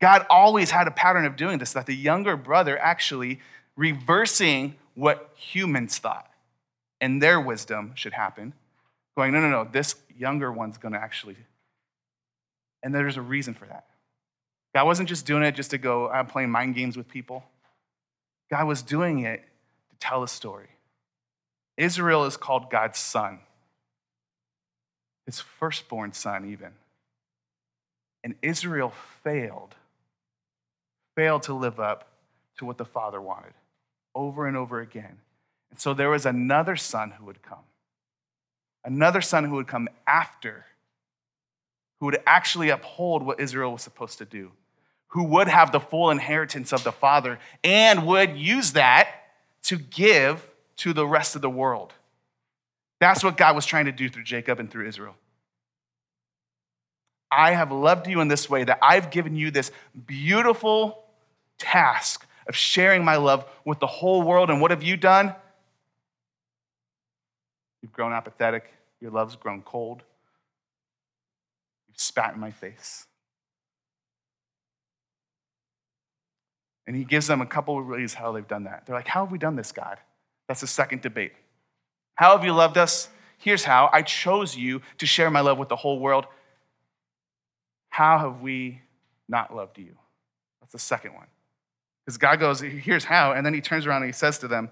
[0.00, 3.40] God always had a pattern of doing this, that the younger brother actually
[3.74, 6.28] reversing what humans thought
[7.00, 8.52] and their wisdom should happen,
[9.16, 11.36] going, no, no, no, this younger one's gonna actually.
[12.82, 13.86] And there's a reason for that.
[14.74, 17.44] God wasn't just doing it just to go, I'm playing mind games with people.
[18.50, 19.42] God was doing it
[19.90, 20.68] to tell a story.
[21.76, 23.40] Israel is called God's son
[25.30, 26.72] his firstborn son, even.
[28.24, 29.76] And Israel failed,
[31.14, 32.08] failed to live up
[32.58, 33.52] to what the father wanted
[34.12, 35.18] over and over again.
[35.70, 37.62] And so there was another son who would come,
[38.84, 40.66] another son who would come after,
[42.00, 44.50] who would actually uphold what Israel was supposed to do,
[45.10, 49.08] who would have the full inheritance of the father and would use that
[49.62, 51.92] to give to the rest of the world.
[53.00, 55.14] That's what God was trying to do through Jacob and through Israel.
[57.30, 59.70] I have loved you in this way, that I've given you this
[60.06, 61.04] beautiful
[61.58, 64.50] task of sharing my love with the whole world.
[64.50, 65.34] And what have you done?
[67.82, 70.02] You've grown apathetic, your love's grown cold,
[71.88, 73.06] you've spat in my face.
[76.90, 78.84] And he gives them a couple of ways how they've done that.
[78.84, 79.98] They're like, How have we done this, God?
[80.48, 81.34] That's the second debate.
[82.16, 83.08] How have you loved us?
[83.38, 86.26] Here's how I chose you to share my love with the whole world.
[87.90, 88.80] How have we
[89.28, 89.94] not loved you?
[90.60, 91.28] That's the second one.
[92.04, 93.34] Because God goes, Here's how.
[93.34, 94.68] And then he turns around and he says to them,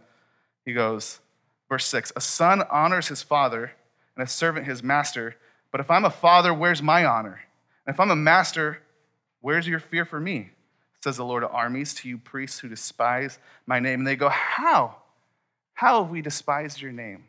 [0.64, 1.20] He goes,
[1.68, 3.74] verse 6 A son honors his father,
[4.16, 5.36] and a servant his master.
[5.70, 7.42] But if I'm a father, where's my honor?
[7.86, 8.82] And if I'm a master,
[9.40, 10.50] where's your fear for me?
[11.04, 14.00] Says the Lord of armies to you priests who despise my name.
[14.00, 14.96] And they go, How?
[15.74, 17.24] How have we despised your name?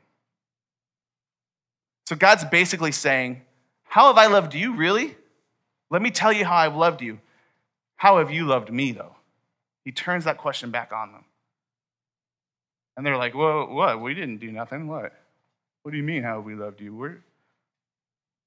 [2.08, 3.42] So God's basically saying,
[3.84, 5.16] How have I loved you, really?
[5.92, 7.20] Let me tell you how I've loved you.
[7.96, 9.16] How have you loved me, though?
[9.86, 11.26] He turns that question back on them.
[12.98, 14.02] And they're like, Well, what?
[14.02, 14.88] We didn't do nothing.
[14.88, 15.14] What?
[15.84, 16.96] What do you mean, how have we loved you?
[16.96, 17.18] We're,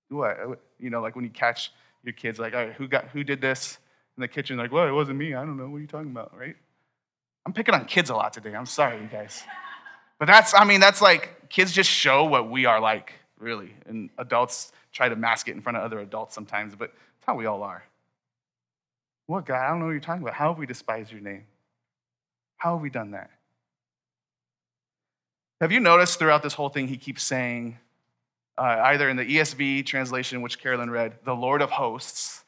[0.09, 0.61] what?
[0.79, 3.41] You know, like when you catch your kids, like, all right, who, got, who did
[3.41, 3.79] this
[4.17, 4.57] in the kitchen?
[4.57, 5.35] Like, well, it wasn't me.
[5.35, 5.69] I don't know.
[5.69, 6.57] What are you talking about, right?
[7.45, 8.55] I'm picking on kids a lot today.
[8.55, 9.43] I'm sorry, you guys.
[10.19, 13.75] But that's, I mean, that's like, kids just show what we are like, really.
[13.87, 17.35] And adults try to mask it in front of other adults sometimes, but that's how
[17.35, 17.83] we all are.
[19.27, 19.57] What, God?
[19.57, 20.35] I don't know what you're talking about.
[20.35, 21.45] How have we despised your name?
[22.57, 23.31] How have we done that?
[25.61, 27.79] Have you noticed throughout this whole thing, he keeps saying,
[28.59, 32.42] uh, either in the ESV translation, which Carolyn read, the Lord of hosts,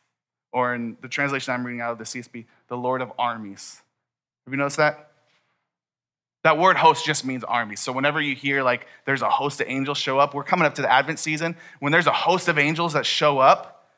[0.54, 3.82] or in the translation I'm reading out of the CSB, the Lord of armies.
[4.46, 5.10] Have you noticed that?
[6.44, 7.74] That word host just means army.
[7.74, 10.76] So whenever you hear like there's a host of angels show up, we're coming up
[10.76, 11.56] to the Advent season.
[11.80, 13.88] When there's a host of angels that show up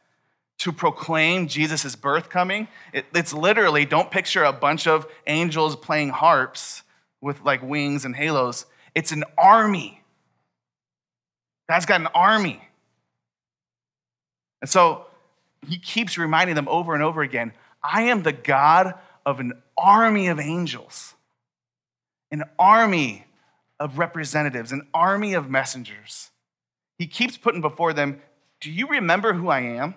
[0.60, 6.08] to proclaim Jesus' birth coming, it, it's literally, don't picture a bunch of angels playing
[6.08, 6.84] harps
[7.20, 8.64] with like wings and halos.
[8.94, 10.02] It's an army.
[11.68, 12.62] God's got an army.
[14.62, 15.06] And so
[15.66, 20.28] he keeps reminding them over and over again I am the God of an army
[20.28, 21.14] of angels
[22.30, 23.24] an army
[23.78, 26.30] of representatives, an army of messengers.
[26.98, 28.20] He keeps putting before them,
[28.60, 29.94] Do you remember who I am?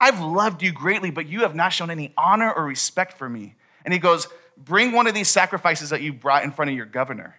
[0.00, 3.56] I've loved you greatly, but you have not shown any honor or respect for me.
[3.84, 6.86] And he goes, Bring one of these sacrifices that you brought in front of your
[6.86, 7.36] governor.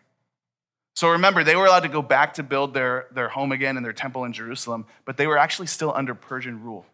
[0.96, 3.86] So remember, they were allowed to go back to build their, their home again and
[3.86, 6.86] their temple in Jerusalem, but they were actually still under Persian rule.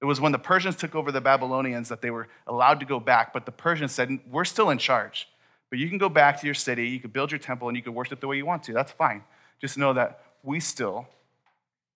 [0.00, 3.00] It was when the Persians took over the Babylonians that they were allowed to go
[3.00, 5.28] back, but the Persians said, We're still in charge.
[5.70, 7.82] But you can go back to your city, you can build your temple, and you
[7.82, 8.72] can worship the way you want to.
[8.72, 9.24] That's fine.
[9.60, 11.08] Just know that we still,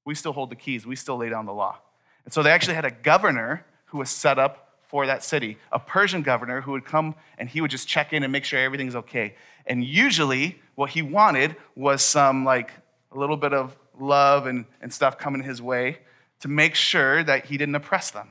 [0.05, 0.87] we still hold the keys.
[0.87, 1.79] We still lay down the law.
[2.25, 5.79] And so they actually had a governor who was set up for that city, a
[5.79, 8.97] Persian governor who would come and he would just check in and make sure everything's
[8.97, 9.35] okay.
[9.69, 12.73] And usually, what he wanted was some like
[13.13, 15.99] a little bit of love and, and stuff coming his way
[16.41, 18.31] to make sure that he didn't oppress them.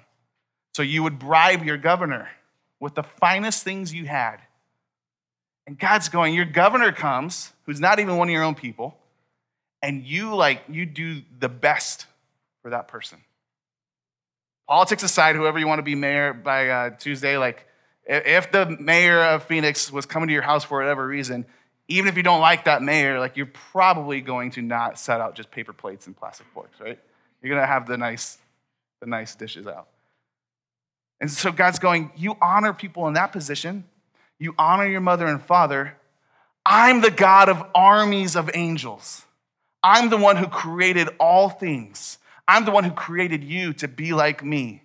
[0.73, 2.29] So you would bribe your governor
[2.79, 4.41] with the finest things you had
[5.67, 8.97] and God's going, Your governor comes, who's not even one of your own people,
[9.83, 12.07] and you like, you do the best
[12.61, 13.19] for that person.
[14.67, 17.67] Politics aside, whoever you want to be mayor by uh, Tuesday, like,
[18.07, 21.45] if the mayor of Phoenix was coming to your house for whatever reason,
[21.87, 25.35] even if you don't like that mayor, like, you're probably going to not set out
[25.35, 26.99] just paper plates and plastic forks, right?
[27.41, 28.37] You're to have the nice,
[28.99, 29.87] the nice dishes out.
[31.19, 33.83] And so God's going, You honor people in that position
[34.39, 35.97] you honor your mother and father,
[36.65, 39.23] I'm the God of armies of angels.
[39.81, 42.19] I'm the one who created all things.
[42.47, 44.83] I'm the one who created you to be like me.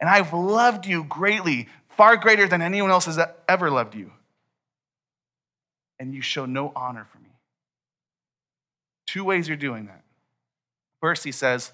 [0.00, 4.12] And I've loved you greatly, far greater than anyone else has ever loved you.
[5.98, 7.30] And you show no honor for me.
[9.06, 10.02] Two ways you're doing that.
[11.00, 11.72] First, he says,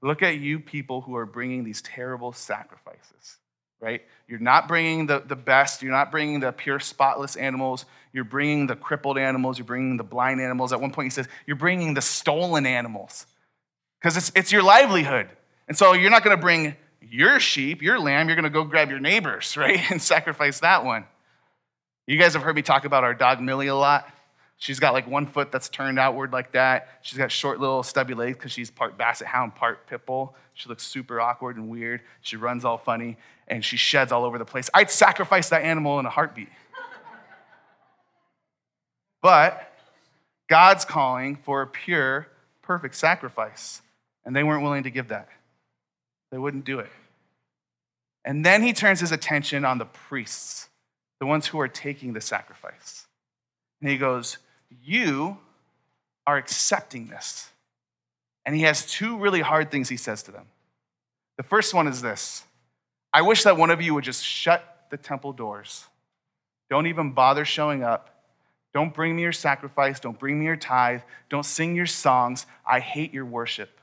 [0.00, 3.38] Look at you people who are bringing these terrible sacrifices
[3.84, 4.00] right?
[4.26, 5.82] You're not bringing the, the best.
[5.82, 7.84] You're not bringing the pure, spotless animals.
[8.14, 9.58] You're bringing the crippled animals.
[9.58, 10.72] You're bringing the blind animals.
[10.72, 13.26] At one point, he says, You're bringing the stolen animals
[14.00, 15.28] because it's, it's your livelihood.
[15.68, 16.76] And so you're not going to bring
[17.10, 18.28] your sheep, your lamb.
[18.28, 19.80] You're going to go grab your neighbor's, right?
[19.90, 21.04] And sacrifice that one.
[22.06, 24.08] You guys have heard me talk about our dog Millie a lot.
[24.56, 27.00] She's got like one foot that's turned outward like that.
[27.02, 30.36] She's got short little stubby legs because she's part basset hound, part pit bull.
[30.54, 32.02] She looks super awkward and weird.
[32.20, 33.16] She runs all funny
[33.48, 34.70] and she sheds all over the place.
[34.72, 36.48] I'd sacrifice that animal in a heartbeat.
[39.22, 39.72] but
[40.46, 42.28] God's calling for a pure,
[42.62, 43.82] perfect sacrifice.
[44.24, 45.28] And they weren't willing to give that.
[46.34, 46.90] They wouldn't do it.
[48.24, 50.68] And then he turns his attention on the priests,
[51.20, 53.06] the ones who are taking the sacrifice.
[53.80, 54.38] And he goes,
[54.82, 55.38] You
[56.26, 57.50] are accepting this.
[58.44, 60.46] And he has two really hard things he says to them.
[61.36, 62.42] The first one is this
[63.12, 65.86] I wish that one of you would just shut the temple doors.
[66.68, 68.10] Don't even bother showing up.
[68.72, 70.00] Don't bring me your sacrifice.
[70.00, 71.02] Don't bring me your tithe.
[71.28, 72.44] Don't sing your songs.
[72.66, 73.78] I hate your worship.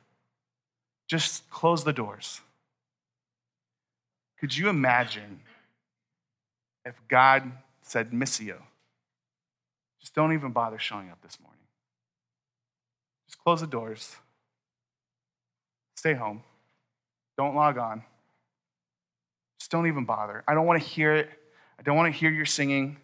[1.11, 2.39] Just close the doors.
[4.39, 5.41] Could you imagine
[6.85, 8.55] if God said, Missio,
[9.99, 11.59] just don't even bother showing up this morning?
[13.27, 14.15] Just close the doors.
[15.97, 16.43] Stay home.
[17.37, 18.03] Don't log on.
[19.59, 20.45] Just don't even bother.
[20.47, 21.29] I don't want to hear it.
[21.77, 22.95] I don't want to hear your singing.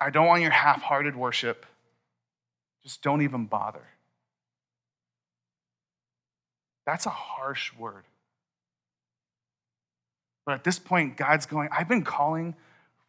[0.00, 1.66] I don't want your half hearted worship.
[2.82, 3.84] Just don't even bother.
[6.86, 8.04] That's a harsh word.
[10.46, 12.54] But at this point, God's going, I've been calling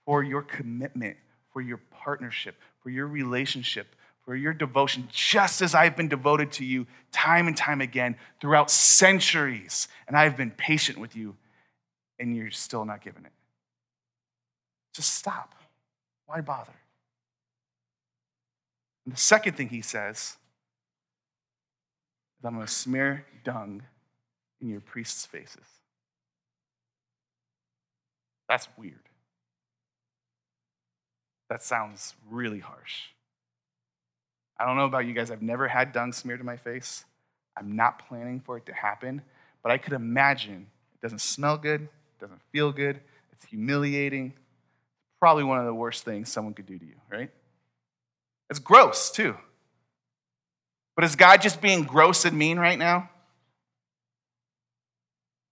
[0.05, 1.17] for your commitment,
[1.53, 6.65] for your partnership, for your relationship, for your devotion, just as I've been devoted to
[6.65, 9.87] you time and time again throughout centuries.
[10.07, 11.35] And I've been patient with you,
[12.19, 13.31] and you're still not giving it.
[14.93, 15.53] Just stop.
[16.25, 16.73] Why bother?
[19.05, 20.35] And the second thing he says
[22.39, 23.83] is, I'm going to smear dung
[24.61, 25.65] in your priests' faces.
[28.49, 28.95] That's weird.
[31.49, 33.03] That sounds really harsh.
[34.59, 37.05] I don't know about you guys, I've never had dung smeared in my face.
[37.55, 39.21] I'm not planning for it to happen,
[39.63, 42.99] but I could imagine it doesn't smell good, it doesn't feel good,
[43.31, 44.33] it's humiliating,
[45.19, 47.29] probably one of the worst things someone could do to you, right?
[48.49, 49.35] It's gross, too.
[50.97, 53.09] But is God just being gross and mean right now?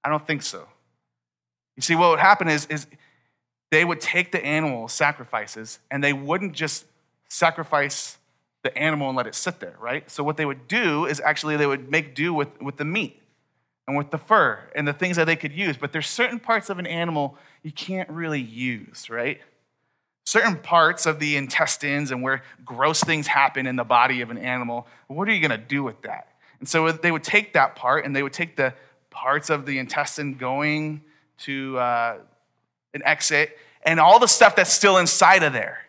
[0.04, 0.68] I don't think so.
[1.76, 2.88] You see, what would happen is, is
[3.70, 6.86] they would take the animal sacrifices and they wouldn't just
[7.30, 8.18] sacrifice
[8.64, 10.10] the animal and let it sit there, right?
[10.10, 13.22] So what they would do is actually they would make do with, with the meat
[13.88, 15.78] and with the fur and the things that they could use.
[15.78, 19.40] But there's certain parts of an animal you can't really use, right?
[20.26, 24.38] Certain parts of the intestines and where gross things happen in the body of an
[24.38, 26.30] animal, what are you gonna do with that?
[26.60, 28.74] And so they would take that part and they would take the
[29.12, 31.02] parts of the intestine going
[31.38, 32.18] to uh,
[32.94, 35.80] an exit and all the stuff that's still inside of there.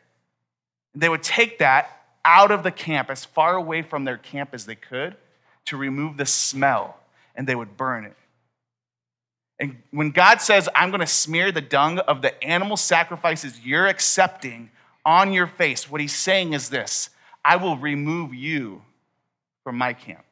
[0.95, 4.67] They would take that out of the camp, as far away from their camp as
[4.67, 5.17] they could,
[5.67, 6.99] to remove the smell,
[7.35, 8.17] and they would burn it.
[9.59, 13.87] And when God says, I'm going to smear the dung of the animal sacrifices you're
[13.87, 14.71] accepting
[15.05, 17.11] on your face, what he's saying is this
[17.45, 18.83] I will remove you
[19.65, 20.25] from my camp.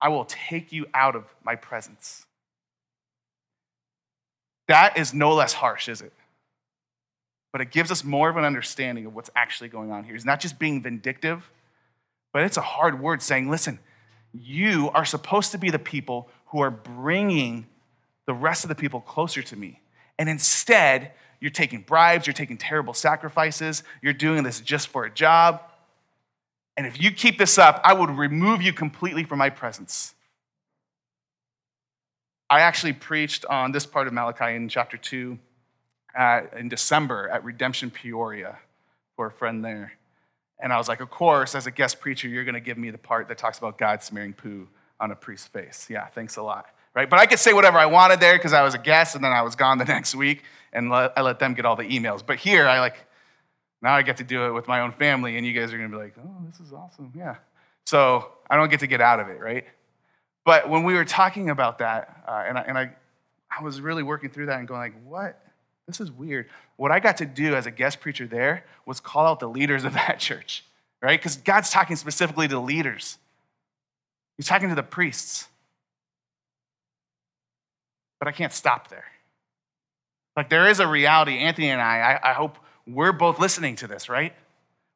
[0.00, 2.24] I will take you out of my presence.
[4.68, 6.12] That is no less harsh, is it?
[7.52, 10.12] But it gives us more of an understanding of what's actually going on here.
[10.12, 11.50] He's not just being vindictive,
[12.32, 13.80] but it's a hard word saying, listen,
[14.32, 17.66] you are supposed to be the people who are bringing
[18.26, 19.80] the rest of the people closer to me.
[20.18, 25.10] And instead, you're taking bribes, you're taking terrible sacrifices, you're doing this just for a
[25.10, 25.62] job.
[26.76, 30.14] And if you keep this up, I would remove you completely from my presence.
[32.50, 35.38] I actually preached on this part of Malachi in chapter 2
[36.18, 38.58] uh, in December at Redemption Peoria
[39.16, 39.92] for a friend there.
[40.60, 42.90] And I was like, of course, as a guest preacher, you're going to give me
[42.90, 44.68] the part that talks about God smearing poo
[45.00, 45.86] on a priest's face.
[45.90, 46.66] Yeah, thanks a lot.
[46.94, 47.08] Right?
[47.08, 49.32] But I could say whatever I wanted there because I was a guest and then
[49.32, 50.42] I was gone the next week
[50.72, 52.24] and let, I let them get all the emails.
[52.24, 52.96] But here, I like,
[53.80, 55.90] now I get to do it with my own family and you guys are going
[55.90, 57.12] to be like, oh, this is awesome.
[57.16, 57.36] Yeah.
[57.86, 59.64] So I don't get to get out of it, right?
[60.44, 62.90] But when we were talking about that, uh, and, I, and I,
[63.56, 65.40] I was really working through that and going like, what?
[65.86, 66.48] This is weird.
[66.76, 69.84] What I got to do as a guest preacher there was call out the leaders
[69.84, 70.64] of that church,
[71.02, 71.18] right?
[71.18, 73.18] Because God's talking specifically to leaders.
[74.38, 75.48] He's talking to the priests.
[78.18, 79.04] But I can't stop there.
[80.36, 83.86] Like there is a reality, Anthony and I, I, I hope we're both listening to
[83.86, 84.32] this, right?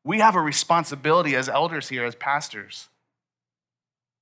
[0.05, 2.89] We have a responsibility as elders here, as pastors,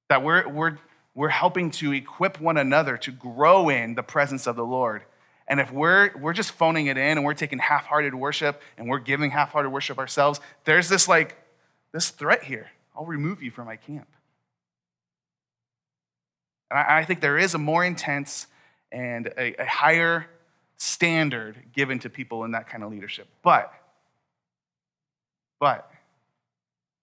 [0.08, 0.78] that we're, we're
[1.14, 5.02] we're helping to equip one another to grow in the presence of the Lord.
[5.48, 8.88] And if we're, we're just phoning it in and we're taking half hearted worship and
[8.88, 11.36] we're giving half hearted worship ourselves, there's this like,
[11.92, 12.70] this threat here.
[12.94, 14.06] I'll remove you from my camp.
[16.70, 18.46] And I, I think there is a more intense
[18.92, 20.26] and a, a higher
[20.76, 23.28] standard given to people in that kind of leadership.
[23.42, 23.72] But,
[25.58, 25.90] but,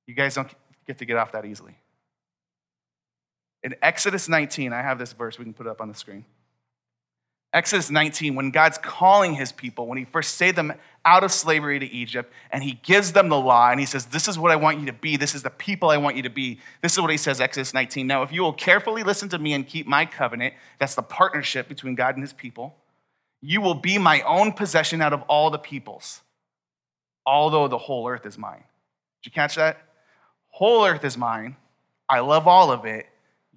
[0.07, 0.49] you guys don't
[0.85, 1.75] get to get off that easily.
[3.63, 6.25] In Exodus 19, I have this verse, we can put it up on the screen.
[7.57, 11.79] Exodus 19, when God's calling his people, when he first saved them out of slavery
[11.79, 14.55] to Egypt, and he gives them the law, and he says, This is what I
[14.55, 15.17] want you to be.
[15.17, 16.59] This is the people I want you to be.
[16.83, 18.05] This is what he says, Exodus 19.
[18.05, 21.67] Now, if you will carefully listen to me and keep my covenant, that's the partnership
[21.67, 22.75] between God and his people,
[23.41, 26.21] you will be my own possession out of all the peoples,
[27.25, 28.63] although the whole earth is mine.
[29.23, 29.81] Did you catch that?
[30.49, 31.55] Whole earth is mine.
[32.07, 33.07] I love all of it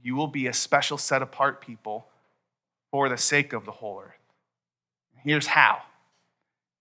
[0.03, 2.07] you will be a special set apart people
[2.91, 4.14] for the sake of the whole earth.
[5.24, 5.82] Here's how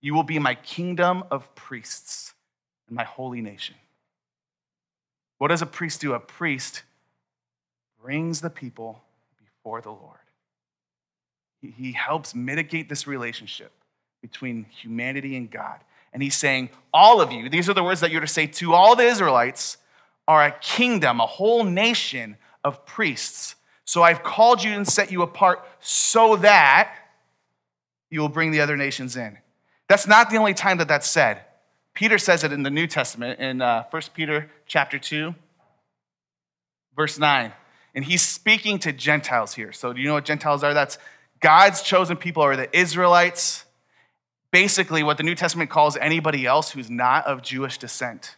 [0.02, 2.34] you will be my kingdom of priests
[2.88, 3.76] and my holy nation.
[5.40, 6.14] What does a priest do?
[6.14, 6.84] A priest
[8.02, 9.02] brings the people
[9.38, 10.18] before the Lord.
[11.62, 13.72] He helps mitigate this relationship
[14.22, 15.80] between humanity and God.
[16.14, 18.74] And he's saying, All of you, these are the words that you're to say to
[18.74, 19.78] all the Israelites,
[20.28, 23.56] are a kingdom, a whole nation of priests.
[23.90, 26.94] So I've called you and set you apart so that
[28.12, 29.40] you will bring the other nations in.
[29.88, 31.42] That's not the only time that that's said.
[31.96, 35.34] Peter says it in the New Testament in uh, 1 Peter chapter 2,
[36.96, 37.52] verse 9.
[37.96, 39.72] And he's speaking to Gentiles here.
[39.72, 40.76] So do you know what Gentiles are?
[40.76, 41.00] That's
[41.40, 43.66] God's chosen people are the Israelites.
[44.52, 48.36] Basically, what the New Testament calls anybody else who's not of Jewish descent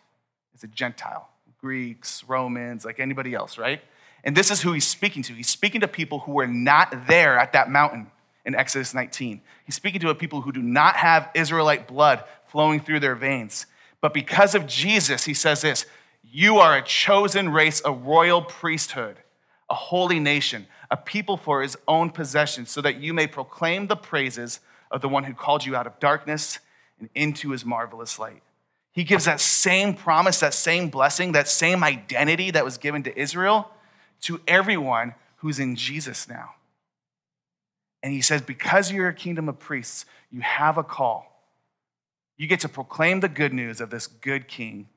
[0.56, 1.28] is a Gentile.
[1.60, 3.82] Greeks, Romans, like anybody else, right?
[4.24, 5.34] And this is who he's speaking to.
[5.34, 8.12] He's speaking to people who were not there at that mountain
[8.46, 9.42] in Exodus 19.
[9.66, 13.66] He's speaking to a people who do not have Israelite blood flowing through their veins.
[14.00, 15.86] But because of Jesus, he says this
[16.24, 19.18] You are a chosen race, a royal priesthood,
[19.70, 23.96] a holy nation, a people for his own possession, so that you may proclaim the
[23.96, 24.60] praises
[24.92, 26.60] of the one who called you out of darkness
[27.00, 28.44] and into his marvelous light.
[28.92, 33.18] He gives that same promise, that same blessing, that same identity that was given to
[33.18, 33.72] Israel
[34.22, 36.52] to everyone who's in Jesus now.
[38.04, 41.28] And he says, because you're a kingdom of priests, you have a call.
[42.38, 44.88] You get to proclaim the good news of this good king.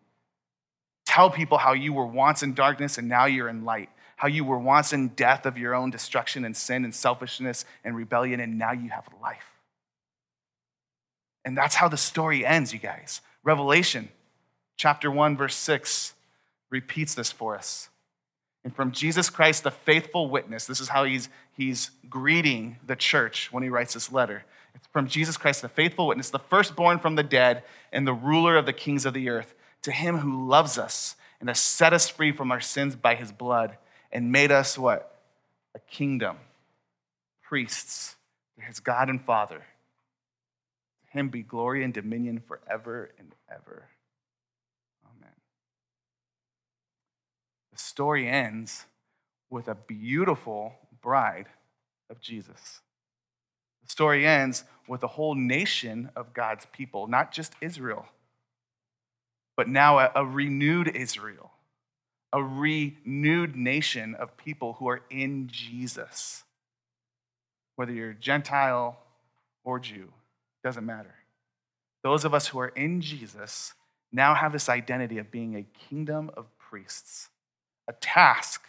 [1.05, 3.91] Tell people how you were once in darkness and now you're in light.
[4.17, 7.95] How you were once in death of your own destruction and sin and selfishness and
[7.97, 9.45] rebellion, and now you have life.
[11.45, 13.21] And that's how the story ends, you guys.
[13.43, 14.09] Revelation
[14.77, 16.15] chapter 1, verse 6
[16.71, 17.91] repeats this for us.
[18.65, 23.53] And from Jesus Christ, the faithful witness, this is how he's, he's greeting the church
[23.53, 24.45] when he writes this letter.
[24.75, 27.63] It's from Jesus Christ, the faithful witness, the firstborn from the dead,
[27.93, 31.49] and the ruler of the kings of the earth, to him who loves us and
[31.49, 33.77] has set us free from our sins by his blood
[34.11, 35.21] and made us what?
[35.75, 36.39] A kingdom,
[37.43, 38.17] priests
[38.57, 39.63] to his God and Father.
[41.07, 43.89] To him be glory and dominion forever and ever.
[47.75, 48.87] The story ends
[49.51, 51.47] with a beautiful bride
[52.11, 52.81] of Jesus.
[53.85, 58.07] The story ends with a whole nation of God's people, not just Israel,
[59.57, 61.53] but now a, a renewed Israel,
[62.33, 66.43] a renewed nation of people who are in Jesus.
[67.77, 68.99] Whether you're Gentile
[69.63, 70.09] or Jew,
[70.65, 71.15] doesn't matter.
[72.03, 73.73] Those of us who are in Jesus
[74.11, 77.29] now have this identity of being a kingdom of priests
[77.89, 78.63] a task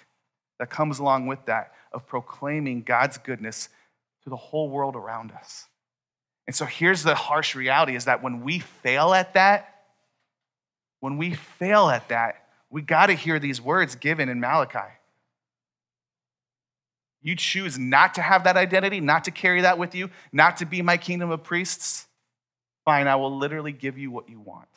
[0.59, 3.69] that comes along with that of proclaiming God's goodness
[4.23, 5.67] to the whole world around us.
[6.47, 9.83] And so here's the harsh reality is that when we fail at that,
[10.99, 14.91] when we fail at that, we got to hear these words given in Malachi.
[17.21, 20.65] You choose not to have that identity, not to carry that with you, not to
[20.65, 22.05] be my kingdom of priests.
[22.85, 24.67] Fine, I will literally give you what you want.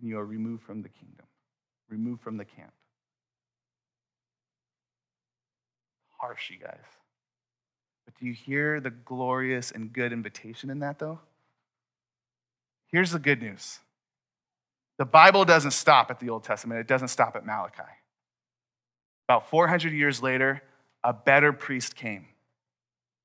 [0.00, 1.27] And you are removed from the kingdom
[1.88, 2.72] removed from the camp.
[6.18, 6.84] Harsh, you guys.
[8.04, 11.20] But do you hear the glorious and good invitation in that, though?
[12.90, 13.80] Here's the good news
[14.98, 17.82] the Bible doesn't stop at the Old Testament, it doesn't stop at Malachi.
[19.28, 20.62] About 400 years later,
[21.04, 22.26] a better priest came,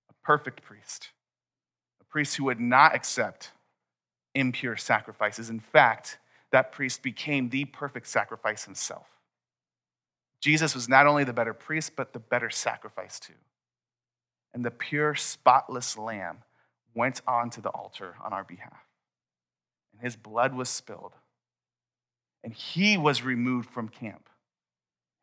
[0.09, 1.09] a perfect priest,
[2.01, 3.51] a priest who would not accept
[4.36, 5.49] impure sacrifices.
[5.49, 6.18] In fact,
[6.54, 9.08] that priest became the perfect sacrifice himself.
[10.39, 13.34] Jesus was not only the better priest, but the better sacrifice too.
[14.54, 16.43] And the pure, spotless lamb
[16.93, 18.86] went onto the altar on our behalf.
[19.91, 21.14] And his blood was spilled.
[22.43, 24.30] And he was removed from camp,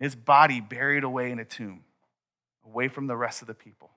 [0.00, 1.84] his body buried away in a tomb,
[2.66, 3.90] away from the rest of the people.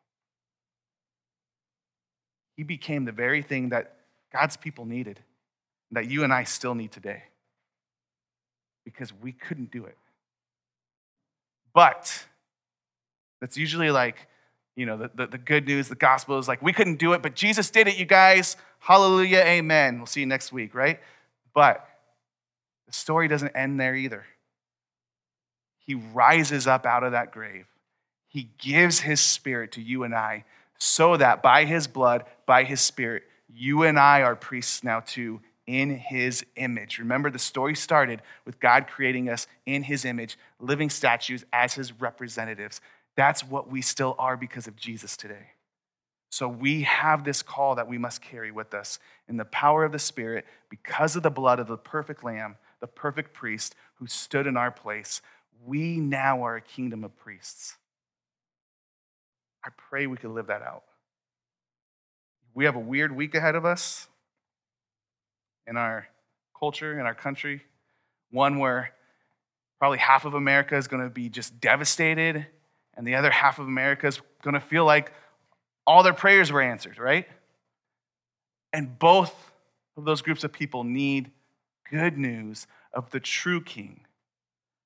[2.56, 3.96] He became the very thing that
[4.32, 5.20] God's people needed
[5.94, 7.24] that you and I still need today
[8.84, 9.98] because we couldn't do it.
[11.74, 12.26] But
[13.42, 14.28] that's usually like,
[14.76, 17.22] you know, the, the, the, good news, the gospel is like, we couldn't do it,
[17.22, 18.58] but Jesus did it, you guys.
[18.80, 19.98] Hallelujah, amen.
[19.98, 21.00] We'll see you next week, right?
[21.54, 21.88] But
[22.88, 24.26] the story doesn't end there either.
[25.80, 27.66] He rises up out of that grave.
[28.28, 30.46] He gives his spirit to you and I
[30.78, 35.42] so that by his blood, by his spirit, you and I are priests now too
[35.68, 37.00] in his image.
[37.00, 41.94] Remember, the story started with God creating us in his image, living statues as his
[42.02, 42.82] representatives.
[43.16, 45.52] That's what we still are because of Jesus today.
[46.32, 48.98] So we have this call that we must carry with us
[49.30, 52.88] in the power of the Spirit because of the blood of the perfect Lamb, the
[52.88, 55.22] perfect priest who stood in our place.
[55.66, 57.78] We now are a kingdom of priests.
[59.64, 60.84] I pray we can live that out.
[62.56, 64.08] We have a weird week ahead of us
[65.68, 66.08] in our
[66.58, 67.62] culture, in our country.
[68.32, 68.92] One where
[69.80, 72.48] probably half of America is going to be just devastated,
[72.96, 75.12] and the other half of America is going to feel like
[75.86, 77.28] all their prayers were answered, right?
[78.72, 79.52] And both
[79.98, 81.32] of those groups of people need
[81.92, 84.02] good news of the true king,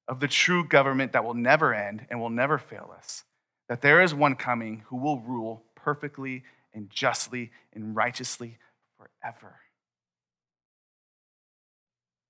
[0.08, 3.24] of the true government that will never end and will never fail us.
[3.70, 8.58] That there is one coming who will rule perfectly and justly and righteously
[8.98, 9.58] forever.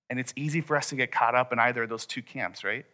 [0.10, 2.64] And it's easy for us to get caught up in either of those two camps,
[2.64, 2.86] right?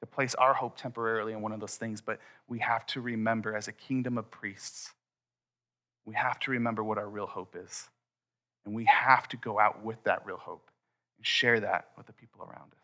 [0.00, 3.54] To place our hope temporarily in one of those things, but we have to remember
[3.54, 4.92] as a kingdom of priests,
[6.04, 7.88] we have to remember what our real hope is.
[8.64, 10.70] And we have to go out with that real hope
[11.18, 12.79] and share that with the people around us.